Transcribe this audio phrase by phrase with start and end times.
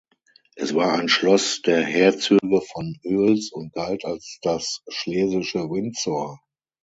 [0.55, 6.39] Es war ein Schloss der Herzöge von Oels und galt als das „schlesische Windsor“.